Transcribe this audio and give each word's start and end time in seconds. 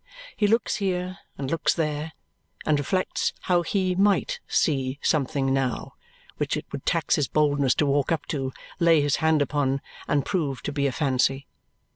he 0.35 0.47
looks 0.47 0.77
here 0.77 1.19
and 1.37 1.51
looks 1.51 1.75
there, 1.75 2.13
and 2.65 2.79
reflects 2.79 3.33
how 3.41 3.61
he 3.61 3.93
MIGHT 3.93 4.39
see 4.47 4.97
something 5.03 5.53
now, 5.53 5.93
which 6.37 6.57
it 6.57 6.65
would 6.71 6.87
tax 6.87 7.17
his 7.17 7.27
boldness 7.27 7.75
to 7.75 7.85
walk 7.85 8.11
up 8.11 8.25
to, 8.25 8.51
lay 8.79 8.99
his 8.99 9.17
hand 9.17 9.43
upon, 9.43 9.79
and 10.07 10.25
prove 10.25 10.63
to 10.63 10.71
be 10.71 10.87
a 10.87 10.91
fancy. 10.91 11.45